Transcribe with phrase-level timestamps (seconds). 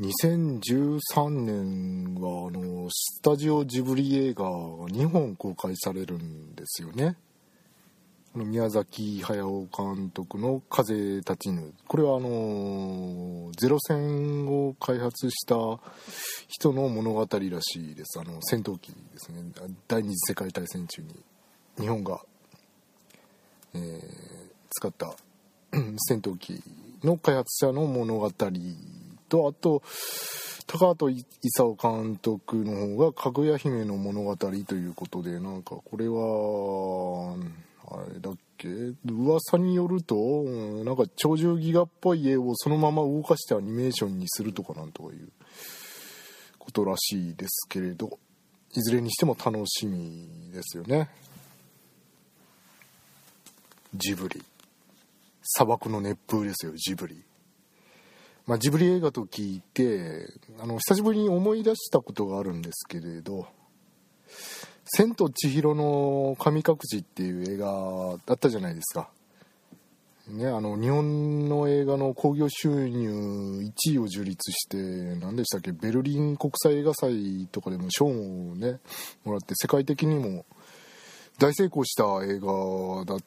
[0.00, 7.16] 2013年はあのスタジオジブリ映画が2本公開されるんですよね。
[8.32, 15.56] この宮崎駿監督の「風立ちぬ」これはあのゼロ戦を開発した
[16.48, 18.18] 人の物語らしいです。
[18.18, 19.44] あの戦闘機ですね。
[19.86, 21.22] 第二次世界大戦中に
[21.78, 22.18] 日本が、
[23.74, 24.00] えー、
[24.70, 25.14] 使った
[26.08, 26.62] 戦闘機
[27.04, 28.30] の開発者の物語。
[29.32, 29.82] とあと
[30.66, 37.34] 高畑勲監督の方が「かぐや姫の物語」ということでなんかこれは
[37.90, 38.68] あれだっけ？
[39.06, 40.14] 噂によると、
[40.84, 45.28] なんか鳥獣ギガっぽい絵をそのまま動かしてアニメーションにするとかなんとかいう
[46.58, 48.18] ことらしいですけれど
[48.74, 51.08] いずれにしても楽しみですよね。
[53.94, 54.42] ジブリ。
[55.42, 57.24] 砂漠の熱風ですよジブリ。
[58.46, 60.28] まあ、ジブリ映画と聞いて
[60.60, 63.46] あの久しぶりに思い出したことがあるんですけれど
[64.84, 69.10] 「千と千尋の神隠し」っていう映画だったじゃないですか。
[70.28, 74.76] ね、あの日本の映画の興行収入1位を樹立して
[75.16, 78.78] 何でしたっけベルリン国際映画祭とかでも賞をね
[79.24, 80.46] もらって世界的にも
[81.38, 83.18] 大成功した映画だっ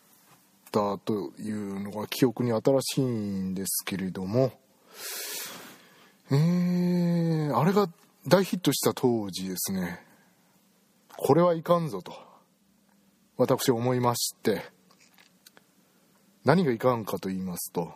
[0.72, 4.54] たというのが記憶に新しいんですけれども
[6.32, 7.90] えー、あれが
[8.28, 10.04] 大ヒットした当時ですね。
[11.18, 12.14] これはいかんぞと。
[13.38, 14.62] 私思いまして。
[16.44, 17.92] 何がいかんかと言いますと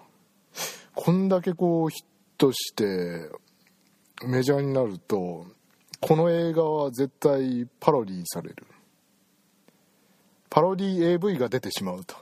[0.95, 2.05] こんだけこうヒッ
[2.39, 3.29] トして
[4.25, 5.45] メジャーになると
[6.01, 8.65] この映画は絶対パロディーされる。
[10.49, 12.15] パロディ AV が出てしまうと。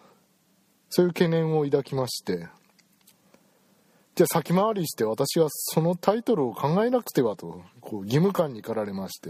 [0.89, 2.47] そういう懸念を抱きまして。
[4.17, 9.29] じゃ先回りして私はそのタイトルを考えなくてはとこう義務感に駆られまして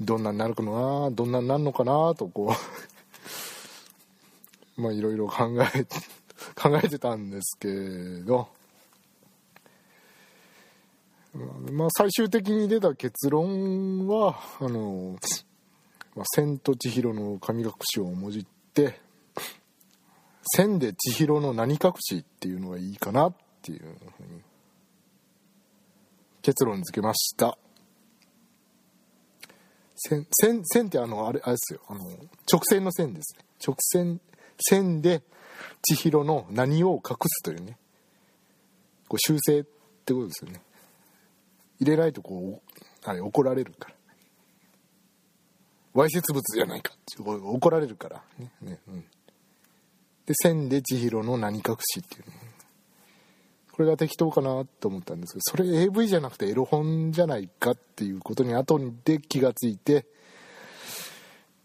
[0.00, 2.54] どんなになるかなどんなになるのかなとこ
[4.78, 5.84] う まあいろいろ考え
[6.56, 7.68] 考えてたんですけ
[8.24, 8.48] ど。
[11.70, 15.16] まあ最終的に出た結論はあの
[16.16, 18.98] 「まあ、千と千尋の神隠し」をもじって
[20.56, 23.28] 「千で千尋の何隠し」っていうのがいいかな。
[23.28, 24.40] ってっていうふうに
[26.42, 27.58] 結論付けました。
[29.96, 31.80] 線線線ってあのあれあれですよ。
[31.88, 32.00] あの
[32.50, 33.44] 直線の線ですね。
[33.64, 34.20] 直線
[34.58, 35.22] 線で
[35.82, 37.76] 千尋の何を隠すというね。
[39.08, 39.64] こう修正っ
[40.04, 40.62] てことですよね。
[41.80, 43.94] 入れないとこうあれ怒られるから。
[45.92, 48.50] わいせつ物じゃないか怒られるからね。
[48.62, 49.04] ねうん。
[50.24, 52.49] で線で千尋の何隠しっていうの
[53.80, 60.04] これが適当かなと思ったんですけどそれ AV じゃなくてエロ本じゃないかっていうことに後で気がついて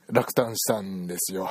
[0.09, 1.49] 落胆したんですよ。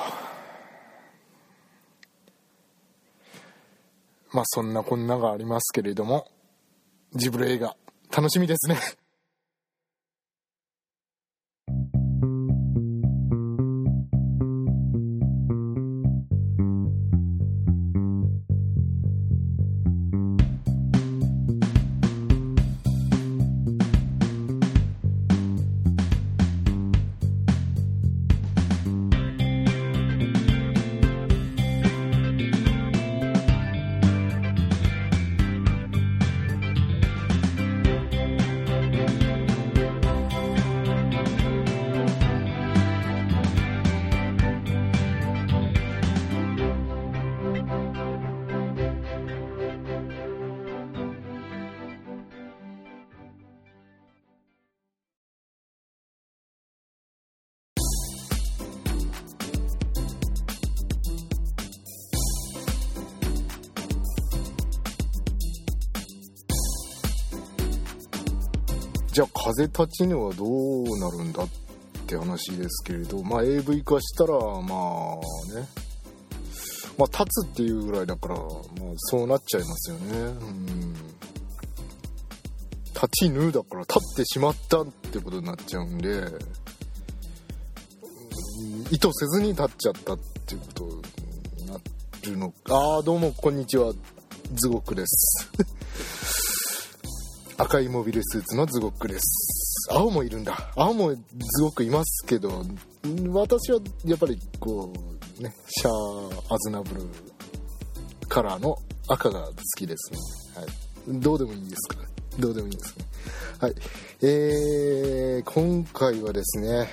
[4.33, 6.31] まあそんなこんながありますけれども
[7.13, 7.77] ジブリ映画
[8.11, 9.04] 楽しみですね。
[69.15, 71.47] じゃあ風立ちぬはどうなるんだっ
[72.05, 75.65] て話ですけれどまあ AV 化したらまあね。
[76.97, 78.45] まあ立つっていうぐらいだからまあ
[78.97, 80.17] そうなっちゃいますよね。
[80.17, 80.93] うん。
[82.93, 86.09] 立ちぬだから立ってしまったってことになっちゃうんで
[88.91, 90.83] 意図せずに立っちゃったっていうこと
[91.55, 91.79] にな
[92.21, 92.75] るのか。
[92.75, 93.93] ああどうもこんにちは。
[94.55, 95.49] ズゴクです。
[97.57, 100.71] 赤いモビルスーツのズゴックです青もいるんだ。
[100.75, 101.21] 青もズ
[101.61, 102.65] ゴックいますけど
[103.29, 104.91] 私はやっぱりこ
[105.39, 107.03] うねシャーアズナブル
[108.27, 108.75] カラーの
[109.07, 110.19] 赤が好きですね、
[110.55, 112.03] はい、どうでもいいですか
[112.39, 113.05] どうでもいいですね
[113.59, 113.75] はい
[114.21, 116.89] えー、今回はですね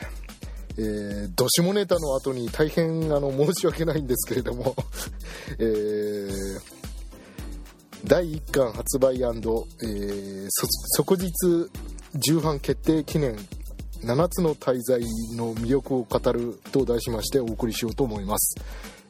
[0.78, 4.74] えー、どしもネタの後に大変あの申し訳ないんですけれども
[5.58, 6.60] えー、
[8.12, 11.32] 第1巻発売、えー、即日
[12.16, 13.34] 重版決定記念
[14.04, 15.00] 7つの滞在
[15.34, 18.56] の魅力を語ると題しましてお送りしようと思います、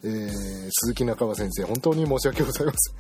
[0.05, 0.31] えー、
[0.71, 2.95] 鈴木中川先生本当に申し訳ございません。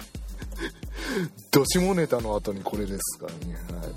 [1.52, 3.90] どしもネタの後にこれですからね、はい、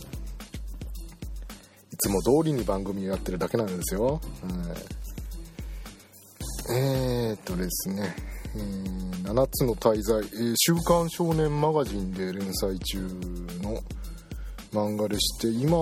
[1.91, 4.19] いつも通りに番組やってるだけなんですよ、は
[6.69, 8.15] い、えー、っとですね、
[8.55, 12.99] えー、7つの滞在、えー、週刊少年マガジンで連載中
[13.61, 13.81] の
[14.71, 15.77] 漫画でして今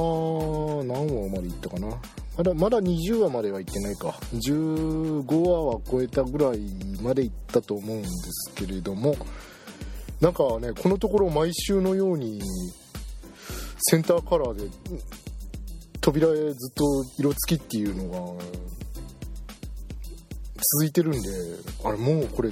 [0.84, 1.88] 何話までいったかな？
[2.38, 4.10] まだまだ20話まではいってないか。
[4.34, 6.60] 15話は超えたぐらい
[7.02, 9.16] までいったと思うんですけれども。
[10.22, 12.42] なんかねこのところ毎週のように
[13.80, 14.70] センターカラーで
[16.00, 16.40] 扉へず
[16.72, 16.86] っと
[17.20, 18.44] 色付きっていうのが
[20.76, 21.20] 続いてるんで
[21.84, 22.52] あれもうこれ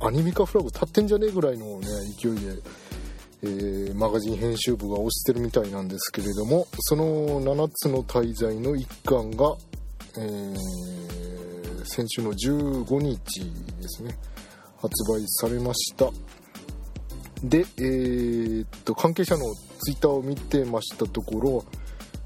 [0.00, 1.86] アニメ化フラグ立ってんじゃねえぐらいのね
[2.18, 2.62] 勢いで
[3.42, 9.54] えー、マガジン編集部が推してるみたいなんですけれどもその7つの滞在の1巻が、
[10.18, 13.44] えー、先週の15日
[13.80, 14.16] ですね
[14.80, 16.10] 発売されました。
[17.42, 19.42] で、えー、っと関係者の
[19.80, 21.64] ツイッターを見てましたところ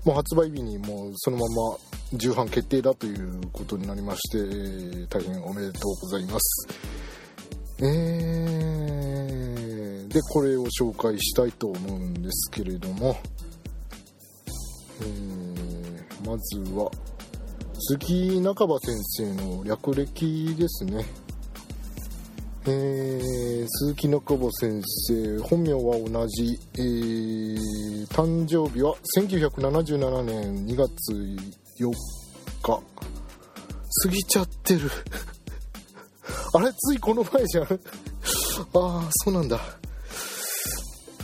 [0.04, 1.78] もう発売日にもうそのまま
[2.14, 6.68] 重版決定だということになりまして、大変おめでとうございます。
[7.82, 9.20] えー
[10.10, 13.16] でこれを紹介したいと思うんですけれども、
[15.02, 16.90] えー、まずは
[17.78, 21.06] 杉中場先生の略歴ですね、
[22.66, 31.12] えー、鈴木中場先生本名は同じ、えー、誕生日は1977年2月
[31.78, 31.90] 4
[32.62, 32.82] 日。
[34.02, 34.90] 過ぎちゃってる。
[36.52, 36.70] あれ？
[36.74, 37.64] ついこの前じゃん。
[38.74, 39.58] ああそうなんだ。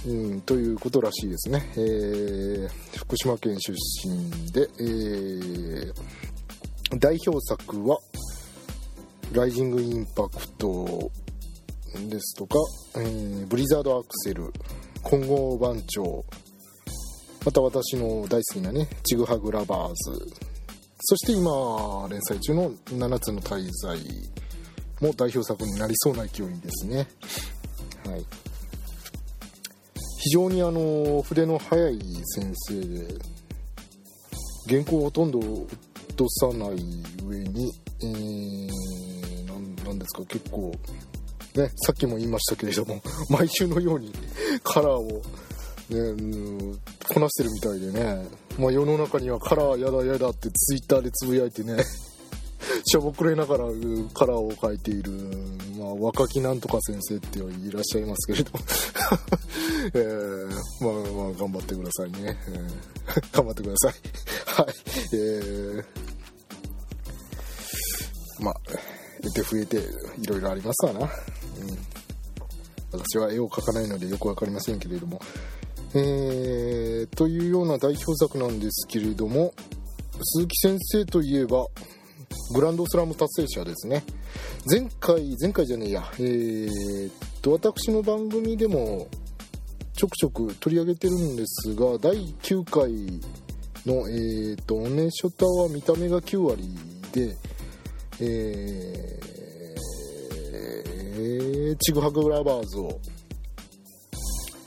[0.07, 3.73] うん、ということらしいですね、えー、福島県出
[4.09, 5.93] 身で、えー、
[7.01, 7.99] 代表作は
[9.35, 11.11] 「ライジングインパクト」
[12.09, 12.59] ですとか、
[12.97, 14.53] えー、ブリザードアクセル
[15.03, 16.25] 混合番長
[17.45, 19.97] また私の大好きなねちぐはぐラバーズ。
[21.01, 24.01] そして今連載中の「7つの大罪」
[25.01, 27.07] も代表作になりそうな勢いですね。
[28.05, 28.27] はい。
[30.25, 32.01] 非常にあの筆の速い
[32.35, 33.15] 先生で
[34.69, 35.67] 原稿をほとんど落
[36.17, 37.71] とさない上に、
[38.03, 40.73] えー、なんですか結構
[41.57, 43.01] ねさっきも言いましたけれども
[43.31, 44.13] 毎週のように
[44.63, 45.23] カラーを
[45.89, 45.99] ね、
[47.15, 48.27] こなしてるみたいでね、
[48.59, 51.77] まあ、世の中にはカラーやだやだってツイッターでつぶやいてね
[52.85, 53.65] しょぼくれながら
[54.13, 55.13] カラーを描いている、
[55.79, 58.59] まあ、若きなんとか先生っていらっしゃいますけれども。
[59.95, 60.49] えー、
[60.81, 63.93] まあまあ頑張ってくださいね、えー、 頑張ってください。
[64.47, 64.75] はい。
[65.13, 65.85] えー、
[68.41, 68.61] まあ
[69.23, 69.77] 得て増えて
[70.21, 71.09] いろいろありますわな、
[71.61, 75.21] うん、私は絵を描かないのでよく分かりませんけれども。
[75.95, 79.55] えー、というような代表作なんですけれども
[80.21, 81.67] 鈴木先生といえば
[82.53, 84.05] グランドスラム達成者ですね。
[84.71, 86.05] 前回前回じゃねえや。
[86.19, 89.09] えー、っと私の番組でも
[89.95, 93.21] ちょくちょく取り上げてるんですが第9回
[93.87, 96.69] の、えーと、オネショタは見た目が9割
[97.13, 97.37] で、
[98.21, 99.46] えー、
[101.75, 103.01] ちぐはぐラバーズを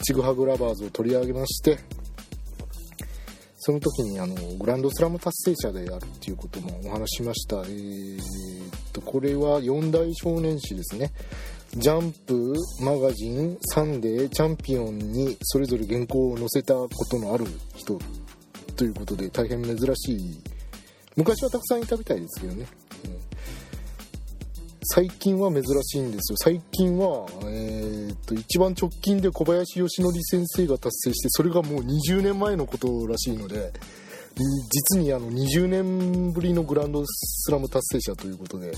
[0.03, 1.77] ちぐはぐラバーズを取り上げまして
[3.59, 8.19] その時にあのグランドスラム達成者であるっていうこともお話しました、えー、
[8.93, 11.11] とこれは4大少年誌ですね。
[11.75, 17.99] ジャンプマガジンサンデーチャンピオンにそれぞれ原稿を載せたことのある人
[18.75, 20.41] ということで大変珍しい。
[21.15, 22.65] 昔はたくさんいたみたいですけどね、
[24.91, 33.71] 最近は珍しいんですよ最近は、えー、っと一番直近で小林義則先生が達成してそれがもう20年前のことらしいので
[34.35, 38.73] 実にあの20年ぶりのグランドスラム達成者ということで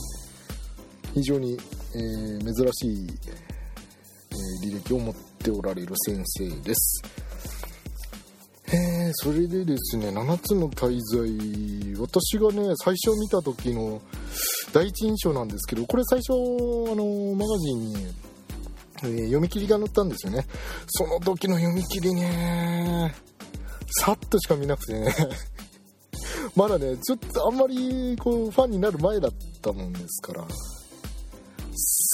[1.13, 3.07] 非常に、えー、珍しい、
[4.63, 7.01] えー、履歴を持っておられる先生です。
[8.73, 14.01] えー、それでですね、7つの滞在、私がね、最初見た時の
[14.73, 16.33] 第一印象なんですけど、これ最初、
[16.91, 17.95] あの、マガジンに
[19.03, 20.45] えー、読み切りが載ったんですよね。
[20.87, 23.13] その時の読み切りね
[23.99, 25.13] さっとしか見なくてね。
[26.55, 30.45] まだねちょっとあんまりこうファンになる前だったもんですから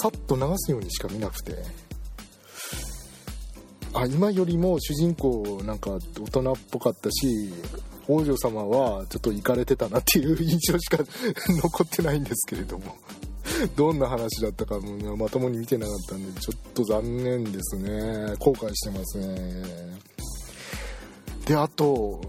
[0.00, 1.56] さっと流すようにしか見なくて。
[3.94, 7.52] あ今よりも主人公なんか大人っぽかったし
[8.08, 10.98] 王女様はちょっと行かれてたなっていう印象しか
[11.62, 12.96] 残ってないんですけれども。
[13.76, 18.34] どんな話だったかもまともに見てなかったんでちょっと残念ですね。
[18.38, 19.64] 後悔してますね。
[21.46, 22.20] であと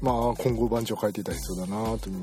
[0.00, 2.16] まあ今後番長書いてた人だなという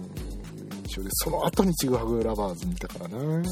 [0.83, 3.17] 印象でその後にちぐはぐラバーズ見たからな。
[3.17, 3.43] うん。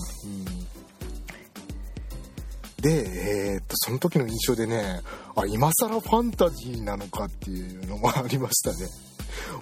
[2.82, 5.02] で、えー、っと、その時の印象でね、
[5.36, 8.90] あ、今更ファンタジーなのかっていうのもありましたね。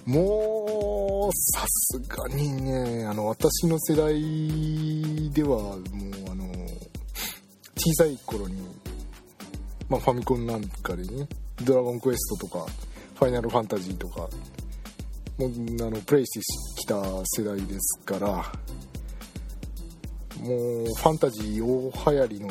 [0.06, 5.80] もう、さすがにね、あの、私の世代では、もう、
[6.30, 6.46] あの、
[7.76, 8.62] 小さい頃に、
[9.88, 11.28] まあ、ファミコンなんかでね、
[11.64, 12.66] ドラゴンクエストとか、
[13.16, 14.28] ファイナルファンタジーとか、
[15.38, 15.50] もう、
[15.86, 16.94] あの、プレイしてきた
[17.24, 18.28] 世代ですから、
[20.40, 22.48] もう、ファンタジー大流行りの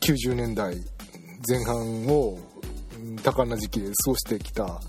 [0.00, 0.74] 90年代
[1.48, 2.38] 前半を
[3.22, 4.80] 多感な時期で過ごしてきた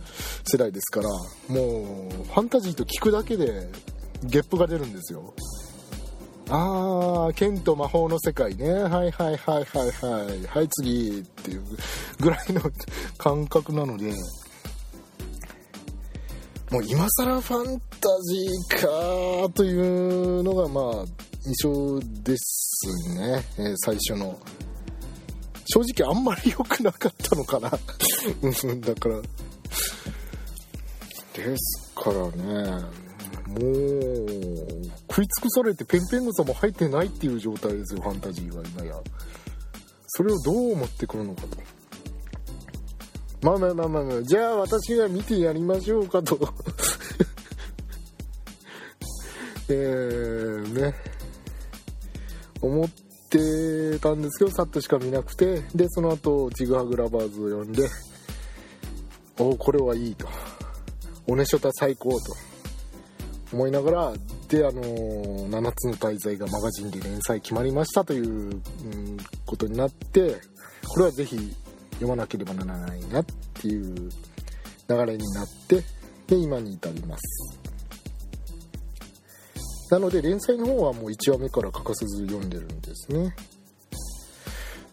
[0.45, 3.69] 世代ですからもうファンタジーと聞くだけで
[4.23, 5.33] ゲップが出るんですよ。
[6.49, 8.69] ああ剣と魔法の世界ね。
[8.71, 9.65] はいはいはいはい。
[9.65, 11.63] はいはい次っていう
[12.19, 12.61] ぐらいの
[13.17, 14.11] 感覚なので
[16.71, 21.05] もう今更ファンタジーかというのがまあ
[21.45, 24.37] 印象ですね、えー、最初の。
[25.73, 27.71] 正直あんまり良くなかったのかな。
[28.41, 29.21] うんだから。
[31.33, 33.01] ですからね。
[33.47, 33.61] もう
[35.09, 38.95] 食い尽くされてペンペン草も入ってないっていう状態ですよファンタジーは今や。
[40.07, 41.57] それをどう持ってくるのかと。
[43.41, 46.37] まあまあまあまあ、まあ、じゃあ私が見てやりましょうかと。
[49.69, 50.93] えーね。
[52.61, 57.87] 思っててたんですけどさっとしか見なくてでその後ちぐはぐラバーズを呼んで
[59.39, 60.27] おおこれはいいと。
[61.27, 62.17] おねしょた最高と。
[63.53, 64.13] 思いながら
[64.47, 68.61] であのー、7つの大罪がマガジンで連載決まりましたという、うん、
[69.45, 70.35] ことになって
[70.87, 71.37] これはぜひ
[71.95, 74.09] 読まなければならないなっていう
[74.89, 75.83] 流れになって
[76.27, 77.60] で今に至ります。
[79.91, 83.35] なので連載の方はもう1話目から欠かさず読んでるんですね。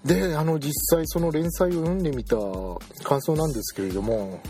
[0.04, 2.36] であの実際その連載を読んでみた
[3.04, 4.40] 感想なんですけれども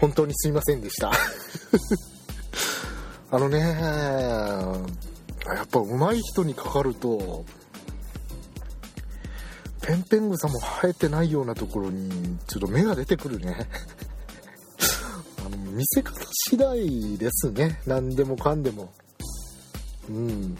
[0.00, 1.12] 本当にすいませんでした。
[3.30, 4.74] あのねや
[5.62, 7.44] っぱ上手い人にかかると
[9.82, 13.68] ペンペン草も生えてないようなところにちょっと芽が出てくるね。
[15.76, 16.18] 見せ方
[16.48, 17.78] 次第ですね。
[17.86, 18.90] 何でもかんでも。
[20.08, 20.56] うん。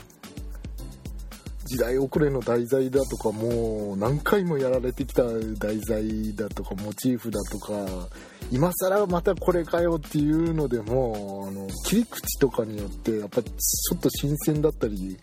[1.65, 5.25] 時代遅れの題材だとかもう何回もやられてきた
[5.59, 8.09] 題材だとかモチーフだとか
[8.53, 15.19] 今更またこれかよっていうのでもあの切り口とかによってやっぱちょっと新鮮だったり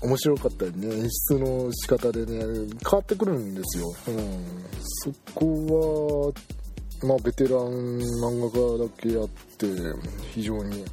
[0.00, 4.44] 面白かったりね演出の仕方でね変わってくるんですよ、うん、
[4.80, 6.32] そこは
[7.02, 9.66] まあ、ベテラン漫画家だけあって
[10.32, 10.84] 非常に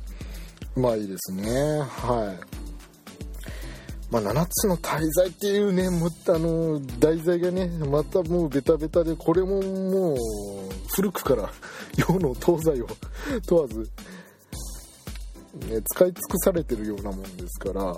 [0.76, 1.82] うまいですね。
[1.82, 2.56] はい。
[4.12, 10.18] まあ、7つの大罪っていうねもあの題材がねまたもうベタベタでこれももう
[10.96, 11.52] 古くから
[11.98, 12.88] 世の東西を
[13.48, 13.80] 問わず、
[15.68, 17.96] ね、使い尽くされてるようなもんですから、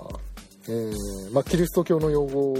[0.68, 2.54] えー、まあ、キリスト教の用語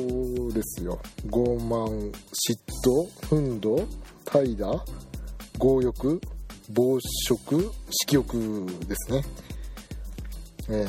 [0.52, 0.98] ですよ。
[1.26, 3.86] 傲慢嫉妬憤怒
[4.24, 4.80] 怠惰
[5.58, 6.20] 強欲
[6.70, 9.24] 暴食色欲ですね。
[10.70, 10.84] え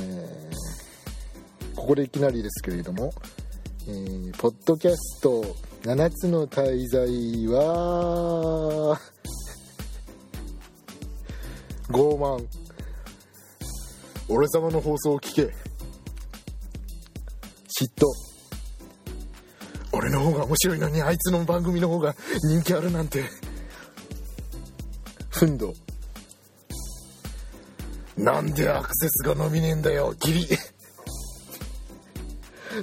[1.73, 3.11] ー、ここでいきなりですけれども、
[3.87, 5.41] えー、ポッドキャスト
[5.83, 7.07] 7つの滞在
[7.47, 8.99] は
[11.89, 12.45] 傲慢
[14.27, 15.41] 俺様の放送を聞け。
[15.43, 15.47] 嫉
[17.95, 18.05] 妬。
[19.91, 23.23] 俺の方が面白いのにあいつの番組の方が人気あるなんて。
[25.39, 25.73] 憤怒
[28.17, 30.47] なんでアクセスが伸びねえんだよギリ。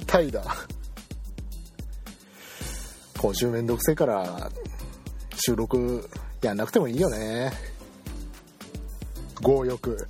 [0.07, 0.43] タイだ
[3.19, 4.49] 今週めんどくせえから
[5.35, 6.09] 収録
[6.41, 7.51] やんなくてもいいよね。
[9.43, 10.07] 強欲。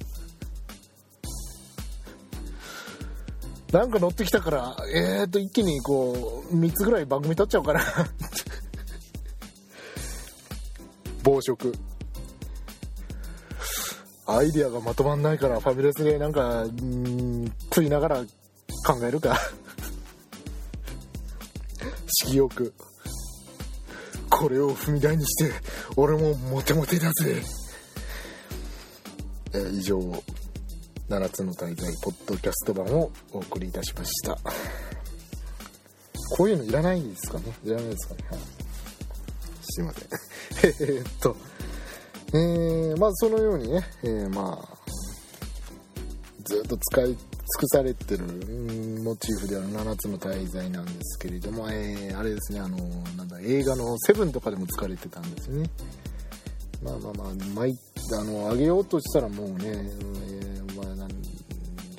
[3.74, 7.82] なんか乗ってきたからえーと一気にこう3つぐらい番組撮っちゃおうかな。
[11.24, 11.74] 暴食。
[14.28, 18.24] アイディアがまとまんないからファミレスでなんかうん食いながら
[18.86, 19.38] 考えるか。
[22.26, 22.74] 色欲
[24.30, 25.52] これを踏み台にして
[25.96, 27.42] 俺もモテモテだぜ。
[29.54, 29.98] えー、以上
[31.10, 34.38] 7つの大罪ポッドキャスト版をお送りいたしました。
[36.36, 37.46] こういうのいらないですかね。
[37.64, 38.40] いらないですかね、はい、
[39.62, 40.08] すいません。
[40.98, 41.38] えっと
[42.34, 44.78] えー、まあそのようにね、えー、まあ
[46.44, 47.16] ずっと使い尽
[47.60, 48.24] くされてる
[49.04, 52.78] モチーフである7つの大罪なんですけれども、えー、あれですねあの
[53.16, 55.70] なんだ映画の「セブンとかでも使われてたんですよね。
[56.84, 57.78] まあまあまあ毎
[58.20, 61.10] あの上げようとしたらもうね、えー、まあなん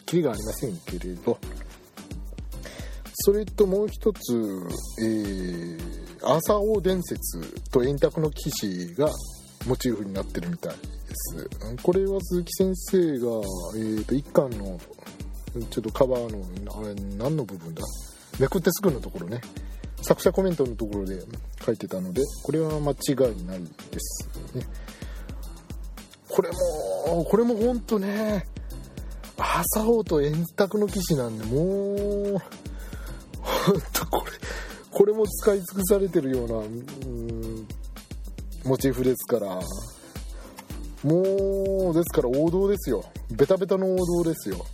[0.06, 1.38] キリがありませんけれど。
[3.20, 4.18] それともう一つ、
[5.02, 5.78] えー、
[6.23, 7.40] アーサー王伝説
[7.73, 9.11] と円卓の騎士が
[9.68, 10.78] モチーフになってるみたいで
[11.14, 11.48] す。
[11.82, 13.26] これは鈴木先生が、
[13.76, 14.80] えーと、1巻の
[15.70, 17.82] ちょっとカバーのあれ何の部分だ？
[18.40, 19.40] めくってすぐのところね。
[20.00, 21.20] 作者コメントのところで
[21.64, 22.94] 書いてたのでこれは間違
[23.32, 23.60] いない
[23.90, 24.28] です。
[24.54, 24.66] ね。
[26.28, 28.46] これもこれも本当ね
[29.37, 32.38] 朝王と円卓の騎士なんでもう
[33.40, 34.32] 本当これ
[34.90, 37.66] これも使い尽くされてるような、うん
[38.65, 39.61] モチーフですから。
[41.05, 43.05] もうですから王道ですよ。
[43.31, 44.67] ベタベタの王道ですよ。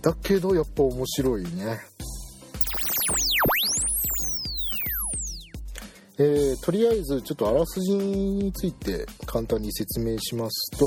[0.00, 1.78] だけどやっぱ面白いね。
[6.16, 10.86] えー、とりあえずちょっとあらすじについて簡単に説明しますと。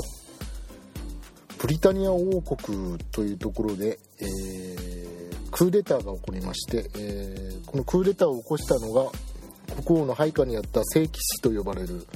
[1.58, 9.10] ブリタニア王国というところで、えー、クーデターが起こりまして、えー、このクーデターを起こしたのが
[9.82, 12.06] 国王の配下にあった聖騎士と呼ばれる、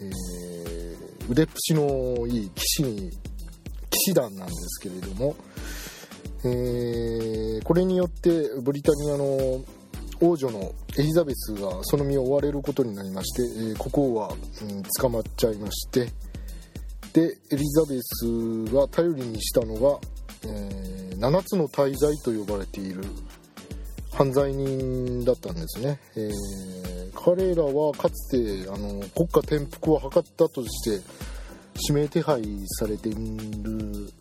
[0.00, 3.10] えー、腕っぷしのいい騎士に
[3.90, 5.34] 騎士団なんですけれども、
[6.44, 8.30] えー、これによって
[8.62, 9.64] ブリタニアの
[10.20, 16.06] 王女のエリザベスがその身を追われることになりまして、えー、国王は、うん、捕まっちゃいまして
[17.12, 19.98] でエリザベスが頼りにしたのが、
[20.44, 23.04] えー、7つの大罪と呼ばれている。
[24.14, 31.04] 犯罪人だったんですね、えー、彼らはかつてあの国家転覆を図ったとして
[31.88, 32.40] 指名手配
[32.78, 33.18] されている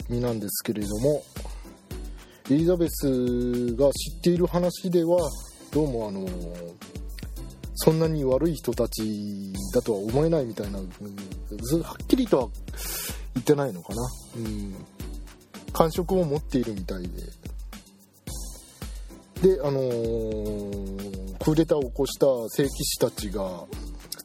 [0.10, 1.24] 身なんですけれども
[2.50, 5.30] エリザベスが知っている話では
[5.72, 6.28] どうもあの
[7.76, 12.48] そんなに悪い人たちだとは思えないみたいな、はっきりとは
[13.36, 14.02] 言ってないのかな、
[14.38, 14.76] うん、
[15.72, 17.10] 感触を持っているみたいで。
[19.44, 23.66] であのー、クーデターを起こした聖騎士たちが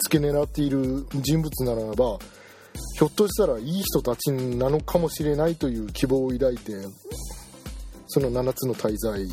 [0.04, 2.18] 付け狙っている人物ならば
[2.96, 6.72] ひょっとしたらいい人たちなのかもしれないという希望を抱いて
[8.07, 9.26] その7つの大罪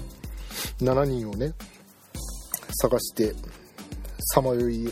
[0.80, 1.54] 7人をね
[2.82, 3.36] 探して
[4.34, 4.91] さまよい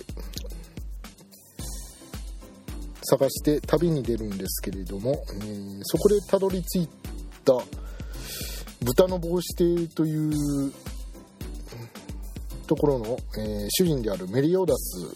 [3.01, 6.89] 探して旅に出るんですけれども、えー、そこでたどり着い
[7.43, 7.53] た
[8.83, 10.73] 豚の帽子亭という
[12.67, 15.15] ところの、えー、主人であるメリオダス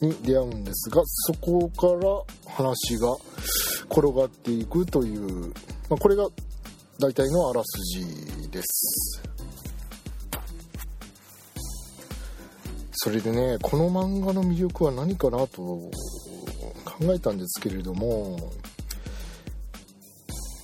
[0.00, 3.08] に出会うんですがそこから話が
[3.90, 5.48] 転がっていくという、
[5.88, 6.26] まあ、これが
[6.98, 9.22] 大体のあらすじです。
[13.04, 15.90] それでねこの漫画の魅力は何かなと考
[17.12, 18.38] えたんですけれども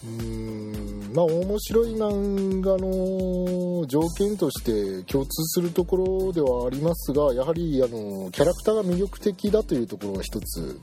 [0.05, 10.79] うーんまあ面白い漫画の条件として共通するところではありますがやはりあのキャラクターが魅力的だというところが一つ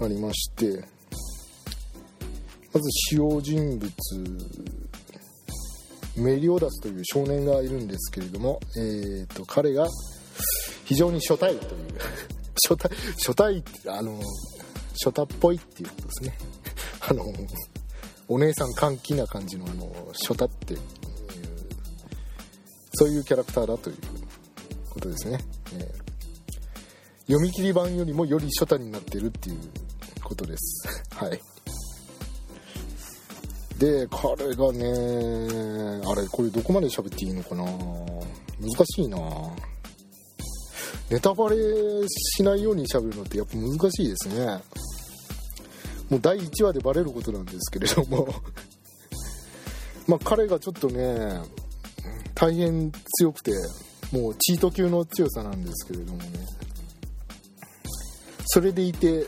[0.00, 0.84] ありまして
[2.72, 3.90] まず主要人物
[6.16, 9.86] メリオダスという少年がいるんですけれども、えーと、彼が
[10.84, 11.84] 非常に初対という
[12.68, 14.18] 初対初対あの
[14.92, 16.38] 初太っぽいっていうことですね。
[17.08, 17.24] あの
[18.28, 20.80] お姉さん歓喜な感じのあの初太っていう
[22.94, 23.96] そういうキャラクターだという
[24.90, 25.38] ことですね、
[25.74, 25.82] えー、
[27.26, 29.58] 読み切り版よりもより初太になってるっていう
[30.24, 30.88] ことです。
[31.14, 31.40] はい。
[33.78, 37.64] で彼がねあれこれどこまで喋っていいのかな。
[37.64, 39.18] 難しいな。
[41.10, 41.56] ネタバレ
[42.08, 44.58] しないように喋るのってやっぱ難しいですね。
[46.10, 48.28] もう第1話でバレることなんですけれども。
[50.06, 51.40] まあ彼がちょっとね
[52.34, 53.52] 大変強くて
[54.12, 56.46] もうチート級の強さなんですけれどもね。
[58.46, 59.26] それでいて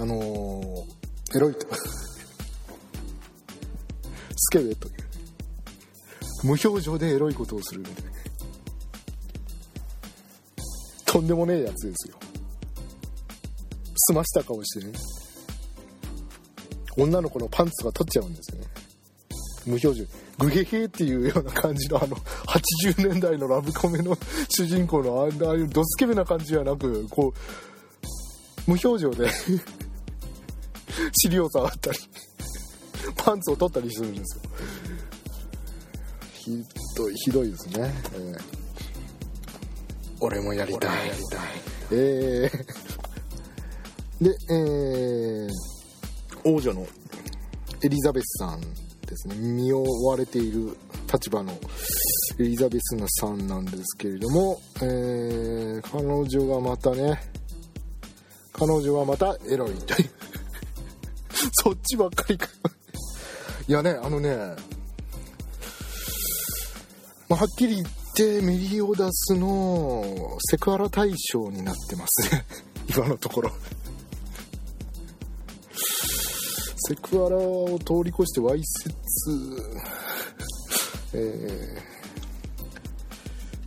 [0.00, 1.66] あのー、エロいと。
[4.36, 4.94] スケベという。
[6.42, 8.10] 無表情でエロいことをするみたいな。
[11.04, 12.16] とんでもねえやつですよ。
[14.08, 14.92] 澄ました顔してね。
[16.96, 18.66] 女の子のパンツが取っちゃうんですよね。
[19.66, 20.04] 無表情。
[20.38, 24.16] グヘヘっていうような感じのあの80年代のラブコメの
[24.48, 27.34] 主人公のああいうドスケベな感じじゃなくこ
[28.66, 29.28] う無表情で
[31.22, 31.98] 尻を触ったり
[33.16, 34.42] パンツを取ったりするんですよ。
[36.32, 36.64] ひ
[36.96, 38.40] どいひどいですね、えー、
[40.20, 41.08] 俺もやりたい。
[41.08, 41.40] やりたい。
[41.92, 45.48] えー、でえー、
[46.44, 46.86] 王女の
[47.82, 49.34] エリザベスさんですね。
[49.36, 50.76] 身を追われている
[51.12, 51.52] 立場の
[52.38, 57.20] エリザベスさんなんですけれども、えー、彼女がまたね
[58.52, 60.10] 彼女はまたエロいという。
[61.62, 62.48] そっちばっかりか。
[63.66, 64.36] いやねあのね、
[67.28, 72.44] まあ、はっきり言ってメリオダスのセクハラ対象になってますね。
[72.94, 73.50] 今のところ。
[76.90, 78.96] セクハラを通り越してわいせつ、
[81.14, 81.78] え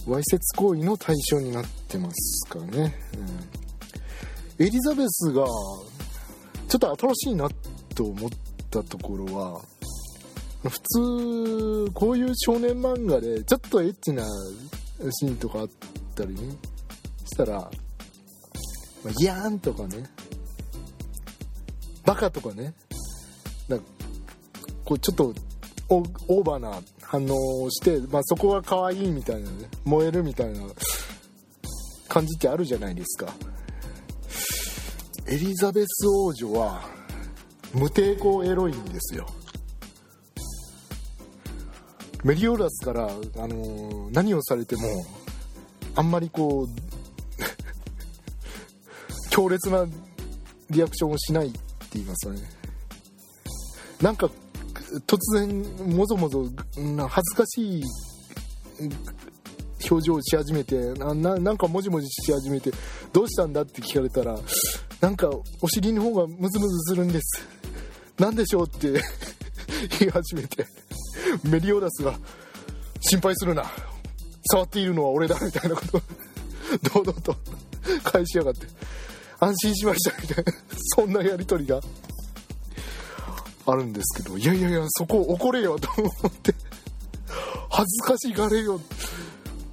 [0.05, 2.93] ー、わいせつ行為の対象になってますかね、
[4.59, 5.45] うん、エリザベスが
[6.67, 7.49] ちょっと新しいな
[7.95, 8.29] と思っ
[8.69, 9.62] たところは
[10.63, 10.69] 普
[11.86, 14.25] 通こういう少年漫画でちょっとエッチな
[15.12, 15.69] シーンとかあっ
[16.13, 16.41] たりね
[17.25, 17.71] したら、
[19.17, 20.03] ギャーンとかね。
[22.05, 22.73] バカとかね。
[23.67, 23.78] な
[24.86, 25.34] こうちょっと
[25.89, 30.62] オーバーな反応をして、まあ、そこは可愛いみたいなね燃えるみたいな
[32.08, 33.34] 感じってあるじゃないですか。
[35.28, 36.82] エリザベス王女は
[37.73, 39.28] 無抵抗エロいんですよ。
[42.23, 44.84] メリオラスから、あのー、何をされても
[45.95, 46.67] あんまりこう
[49.30, 49.86] 強烈な
[50.69, 51.60] リアクションをしないって
[51.93, 52.62] 言いますかね。
[54.04, 54.30] なんか
[55.08, 55.63] 突然
[55.96, 56.46] もぞもぞ
[57.08, 57.84] 恥ずかしい
[59.89, 62.70] 表情をし始めてななんかもじもじし始めて
[63.13, 64.38] どうしたんだって聞かれたら
[65.00, 65.30] なんか
[65.62, 67.48] お尻の方がムズムズするんです。
[68.20, 68.92] 何でしょうって
[70.00, 70.66] 言い始めて
[71.46, 72.13] メリオダスが
[73.00, 73.63] 心配するな。
[74.52, 77.36] 触っているのは俺だみたいなことを堂々と
[78.04, 78.68] 返しやがって。
[79.39, 80.52] 安心しましたみたいな。
[80.96, 81.80] そんなやり取りが。
[83.65, 86.54] あるんですけどいやいやいやそこ怒れよと思って
[87.69, 88.80] 恥ずかしがれよ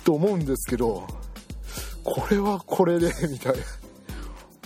[0.04, 1.06] と思うんですけど
[2.04, 3.58] これはこれでみたいな。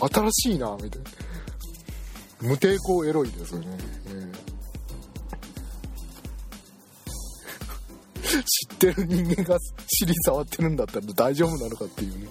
[0.08, 1.10] 新しいなみたいな。
[2.40, 12.28] 無抵抗エロいですよね、えー、知ってる人間が尻触ってるんだったら大丈夫なのかっていうね。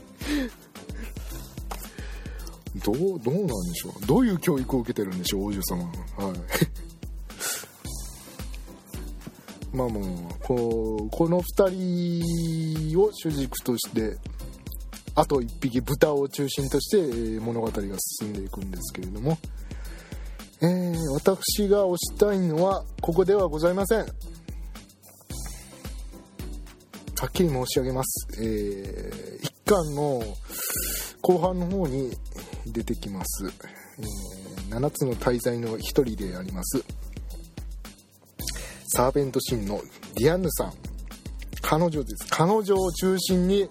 [2.84, 4.06] どうどうなんでしょう。
[4.06, 5.84] どういう教育を受けてるんでしょう王女様。
[5.84, 6.83] はい。
[9.74, 10.04] まあもう
[10.42, 14.18] ここの2人を主軸として
[15.16, 17.74] あと1匹豚を中心として物語が
[18.20, 19.38] 進んでいくんですけれども、
[20.62, 24.06] えー、私が推したいのはここではございません。
[27.20, 30.22] はっきり申し上げます、えー、一巻の
[31.22, 32.12] 後半の方に
[32.68, 33.46] 出てきます、
[33.98, 36.84] えー、7つの大罪の一人であります。
[38.96, 39.82] サーベントシーンの
[40.16, 40.74] ディアンヌさん。
[41.64, 42.28] 彼女です。
[42.30, 43.68] 彼女を中心に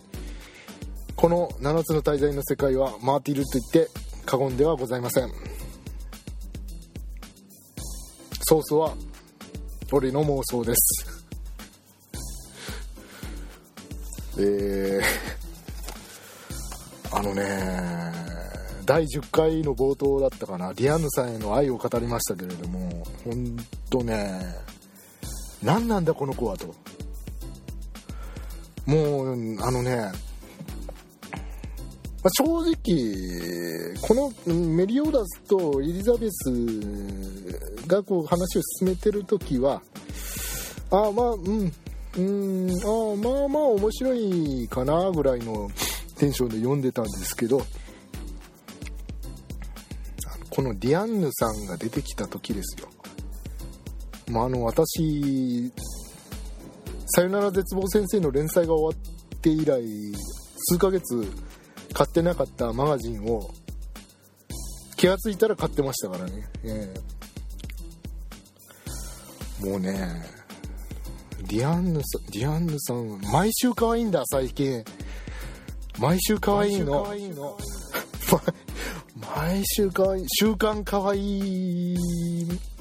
[1.15, 3.89] この7つの大罪の世界は回っていると言って
[4.27, 5.31] 過言ではございません。
[8.49, 8.95] ソースは
[9.93, 11.23] 俺の妄想です。
[14.39, 17.43] えー、あのね
[18.85, 20.75] 第10回の冒頭だったかな。
[20.75, 23.57] ディアンヌさんへの愛を語りましたけれども本
[23.89, 24.73] 当ね
[25.63, 26.75] 何なんだこの子はと。
[28.87, 30.11] もうあのね、ま
[32.25, 32.73] あ、正直
[34.01, 36.51] このメリオダスとエリザベス
[37.87, 39.81] がこう話を進めてる時は
[40.91, 41.73] あまあうん
[42.17, 45.71] うんああまあまあ面白いかなぐらいの
[46.19, 47.63] テンションで読んでたんですけど
[50.51, 52.92] このディアンヌさんが出てきた時ですよ。
[54.33, 55.73] まあ、あの私
[57.15, 59.03] 「さよなら絶望先生」の連載が終わ
[59.37, 59.83] って以来
[60.71, 61.25] 数ヶ月
[61.93, 63.51] 買ってなかったマガジンを
[64.97, 70.43] 気が付いたら買ってましたからね、えー、もうね
[71.49, 74.83] ディアンヌさんディアンヌさん毎週可愛いんだ最近。
[75.99, 77.07] 毎週可愛いの。
[79.37, 82.72] 毎週可愛い 週刊可愛い週刊可愛い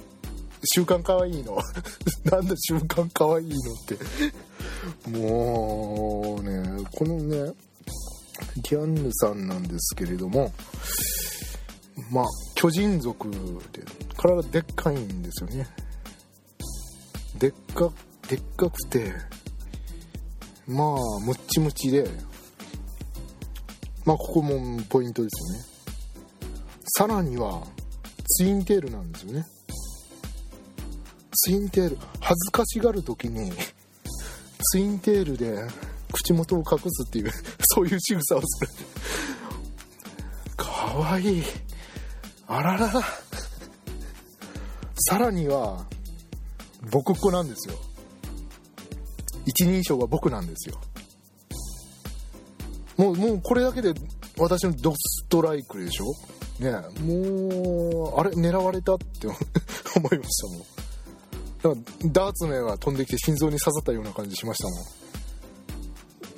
[0.65, 1.57] 週刊かわいいの。
[2.25, 3.97] なんだ週刊可愛いいのって。
[5.09, 7.53] もうねこのね
[8.57, 10.51] ディアンヌさんなんですけれども
[12.11, 13.29] まあ巨人族
[13.71, 13.83] で
[14.17, 15.67] 体でっかいんですよね。
[17.37, 17.91] でっか
[18.27, 19.13] でっかくて
[20.67, 20.87] まあ
[21.25, 22.07] ムッチムチで
[24.05, 25.65] まあここもポイントですよね。
[26.97, 27.65] さらには
[28.37, 29.45] ツインテールなんですよね。
[31.33, 33.51] ツインテール恥ずかしがる時に
[34.71, 35.57] ツインテールで
[36.11, 37.31] 口元を隠すっていう
[37.73, 38.71] そういう仕草をする。
[40.57, 41.43] かわいい。
[42.47, 42.91] あらら
[44.99, 45.85] さらには
[46.91, 47.75] 僕っ子なんですよ。
[49.45, 50.79] 一人称は僕なんですよ。
[52.97, 53.93] もうもうこれだけで
[54.37, 56.13] 私のドストライクでしょ？
[56.59, 59.35] ねもうあれ狙われたって思
[60.11, 60.65] いましたもん
[61.61, 61.73] か
[62.05, 64.75] ダーツの矢が飛んできて心臓に刺さったような感じしましたも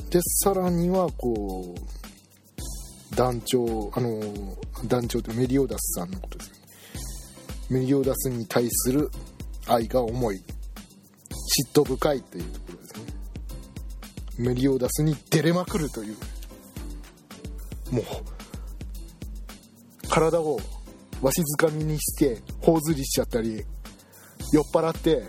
[0.08, 0.10] ん。
[0.10, 1.76] でさらにはこ
[3.12, 4.22] う団長あの
[4.88, 6.58] 団長ってメリオダスさんのことですね。
[7.70, 9.10] メリオダスに対する
[9.68, 13.02] 愛が重い嫉妬深いというところですね。
[14.38, 16.18] メリオダスに出れまくるという
[17.92, 18.04] もう
[20.10, 20.60] 体を
[21.22, 23.64] わしづかみにして頬ずりしちゃったり
[24.54, 25.24] 酔っ払って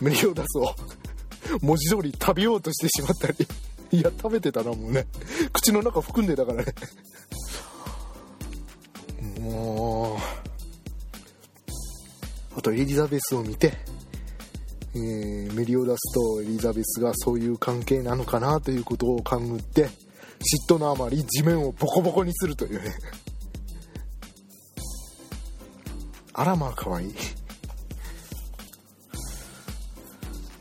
[0.00, 0.74] メリオダスを
[1.60, 3.46] 文字通り食べようとしてしまったり。
[3.92, 5.06] いや食べてたなもうね。
[5.52, 6.74] 口の中含んでたからね。
[9.40, 10.18] もう。
[12.56, 13.74] あとエリザベスを見て、
[14.94, 19.90] えー、メリオダスとエリザベスがそういう関係なのかなということを勘ぐって
[20.68, 22.94] 嫉妬のあまり地面をボコボコにするというね。
[26.32, 27.14] あらまあかわいい。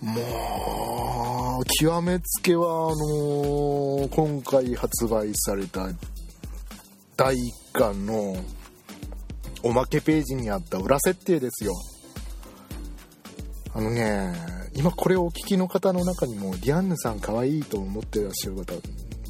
[0.01, 5.89] もう極めつけはあのー、今回発売された
[7.15, 7.39] 第1
[7.71, 8.35] 巻の
[9.61, 11.73] おまけページにあった裏設定ですよ。
[13.75, 14.33] あのね
[14.73, 18.73] 今これをお聞きの方の中にもディアンヌさん可愛いと思ってらっしゃる方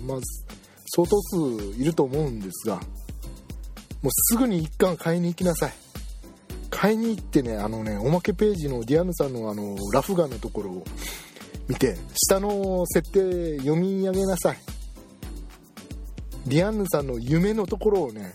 [0.03, 0.19] まあ
[0.95, 5.90] 相当数いると思うんですがもうすぐに1巻買いに行きなさい。
[6.81, 10.83] 買いに行ってねあのねおまけページのディアンヌさんのあのラフ画のところを
[11.67, 14.57] 見て下の設定読み上げなさい。
[16.47, 18.33] ディアンヌさんの夢のところをね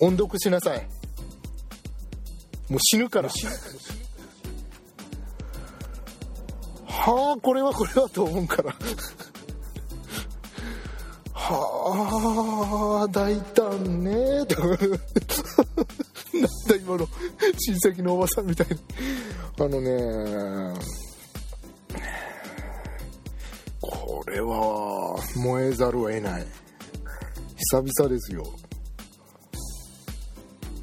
[0.00, 0.84] 音読しなさい。
[2.68, 3.28] もう死ぬから。
[3.28, 3.52] 死ぬ
[6.86, 8.74] はあこれはこれはと思うから。
[11.32, 14.56] はあ大胆ねと。
[16.40, 17.08] なんだ今の。
[17.58, 18.76] 親戚のおばさんみたいに。
[19.58, 20.80] あのね
[23.80, 26.46] これは燃えざるを得ない。
[27.72, 28.44] 久々ですよ。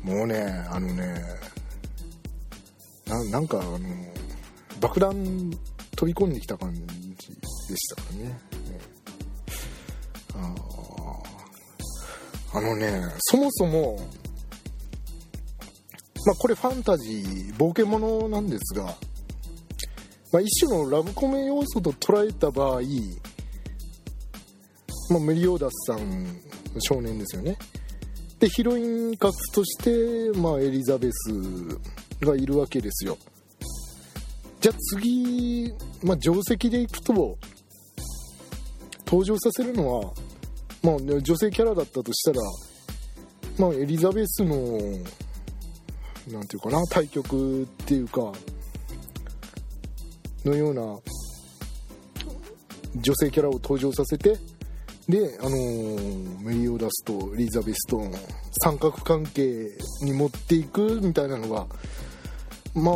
[0.04, 1.22] もうねあのね
[3.30, 3.80] なんかあの
[4.80, 5.52] 爆弾
[5.96, 6.88] 飛び込んできた感じで
[7.76, 8.40] したからね
[12.54, 14.00] ああのねそもそも
[16.26, 18.86] まあ、これファンタジー冒険者なんですが、
[20.34, 22.82] まあ、一種のラブコメ要素と捉えた場合、
[25.10, 26.42] まあ、メリオダスさん
[26.80, 27.58] 少年ですよね。
[28.40, 31.32] でヒロイン格として、まあ、エリザベス
[32.22, 33.18] がいるわけですよ。
[34.60, 35.72] じゃあ次、
[36.04, 37.38] まあ、定石でいくと
[39.06, 40.12] 登場させるのは、
[40.84, 42.42] まあ、女性キャラだったとしたら、
[43.58, 44.78] まあ、エリザベスの
[46.32, 48.32] 何て言うかな対局っていうか
[50.46, 50.82] のような
[52.96, 54.38] 女性キャラを登場させて
[55.08, 58.12] で、あのー、メリオダスとリザベスとの
[58.64, 59.70] 三角関係
[60.02, 61.66] に持っていくみたいなのが
[62.76, 62.96] まあ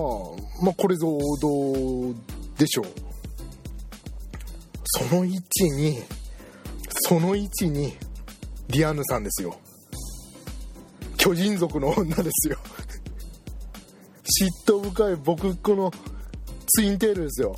[0.64, 2.14] まあこれぞ王道
[2.58, 2.86] でしょう。
[4.84, 6.04] その位置に
[7.04, 7.94] その位置に
[8.68, 9.58] ディアンヌさんですよ。
[11.18, 12.58] 巨人族の女ですよ。
[14.42, 15.92] 嫉妬深い僕この
[16.66, 17.56] ツインテールですよ。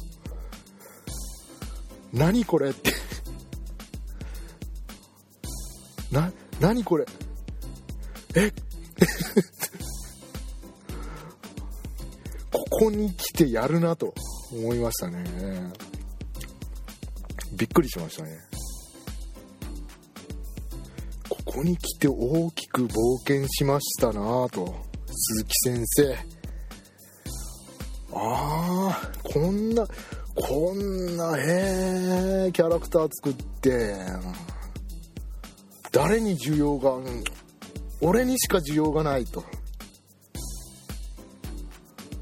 [2.12, 2.92] 何これって。
[6.12, 7.06] な何これ。
[8.36, 8.52] え？
[12.52, 14.14] ここに来てやるなと
[14.52, 15.72] 思いましたね。
[17.54, 18.38] びっくりしましたね。
[21.30, 24.76] ここに来て大きく冒険しましたなと
[25.08, 26.43] 鈴木先生。
[28.16, 29.86] ああこんな
[30.36, 33.96] こんなへえキャラクター作って
[35.92, 36.98] 誰に需要が
[38.02, 39.46] 俺にしか需要がないと。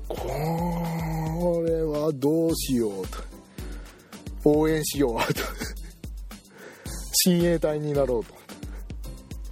[0.07, 3.17] これはどうしようと。
[4.43, 5.41] 応援しようと。
[7.25, 8.33] 親衛隊になろうと。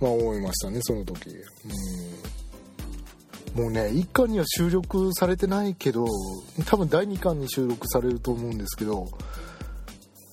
[0.01, 1.29] まあ思いましたねその時。
[1.29, 1.43] うん。
[3.59, 6.05] もうね1巻には収録されてないけど
[6.65, 9.09] 多分第2巻に収録されると思うんですけど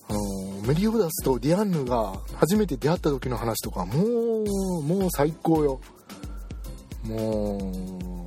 [0.09, 0.21] あの
[0.62, 5.81] メリオダスとディアンヌが初めて出会った時の話とかもうもう最高よ。
[7.03, 8.27] もう。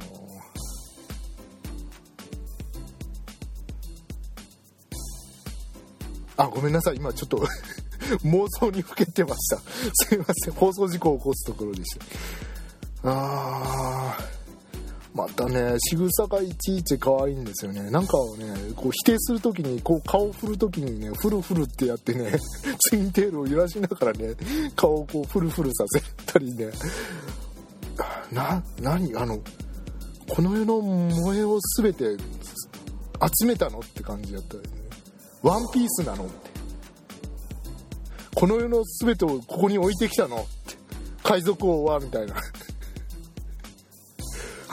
[6.36, 6.98] あごめんなさい。
[6.98, 7.38] 今ちょっと
[8.24, 9.62] 妄想にふけてました。
[9.94, 10.54] すいません。
[10.54, 11.98] 放送事故を起こすところでし
[13.04, 13.10] た。
[13.10, 14.39] あー。
[15.20, 17.92] またね仕草がいちいち可愛いんですよね。
[17.92, 22.38] なんかをねこう否定する時にこう顔を振る時にねフルフルってやってね
[22.88, 24.34] ツインテールを揺らしながらね
[24.78, 26.70] 顔をこうフルフルさせたりね。
[28.32, 29.14] な何？
[29.18, 29.40] あの
[30.30, 32.16] この世の萌えを全て
[33.42, 34.70] 集めたのって感じやったりね。
[35.44, 36.50] ワンピースなのって。
[38.36, 40.78] この世の全てをここに置いてきたのって。
[41.24, 42.36] 海賊王はみたいな。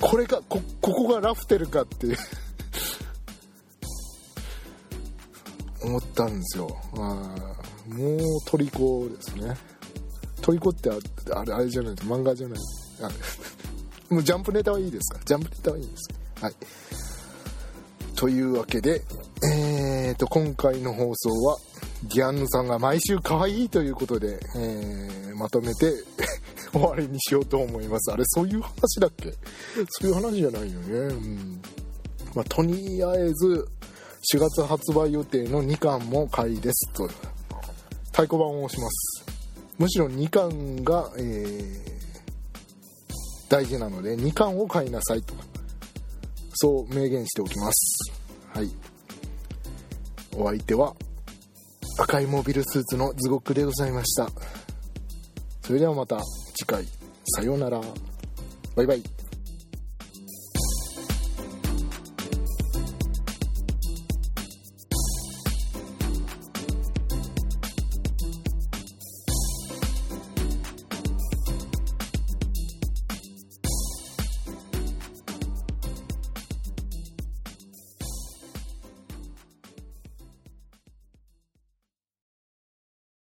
[0.01, 2.17] これかこここがラフテルかって
[5.83, 6.77] 思ったんですよ。
[6.95, 6.99] あ
[7.89, 9.55] もうトリコですね。
[10.43, 12.59] トリコってあれあれじゃない漫画じゃない。
[13.03, 13.11] あ
[14.15, 15.21] もうジャンプネタはいいですか？
[15.25, 16.09] ジャンプネタはいいです
[16.43, 16.55] はい。
[18.15, 19.03] というわけで
[19.53, 21.59] えーと今回の放送は
[22.09, 25.93] ギャンヌさんが毎週可愛いということで、えー、まとめて
[26.73, 28.13] 終わりにしようと思います。
[28.13, 29.33] あれそういう話だっけ？
[30.01, 30.99] そういう話じゃないよね。
[30.99, 31.61] うん。
[32.35, 33.67] まあ、とりあえず
[34.35, 36.93] 4月発売予定の2巻も買いです。
[36.93, 37.07] と。
[38.11, 39.25] 太鼓判を押します。
[39.79, 43.11] むしろ2巻が、えー、
[43.49, 45.23] 大事なので2巻を買いなさい。
[45.23, 45.35] と。
[46.55, 48.13] そう明言しておきます。
[48.55, 48.71] はい。
[50.37, 50.95] お相手は
[51.99, 54.29] 赤いモビルスーツの地獄でございました。
[55.63, 56.21] それではまた
[56.55, 56.85] 次回。
[57.35, 57.81] さようなら。
[58.75, 59.16] バイバイ。